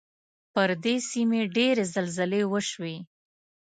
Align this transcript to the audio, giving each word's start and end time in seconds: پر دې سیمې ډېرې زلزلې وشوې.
پر 0.53 0.69
دې 0.83 0.95
سیمې 1.09 1.41
ډېرې 1.55 1.83
زلزلې 1.95 2.41
وشوې. 2.51 2.95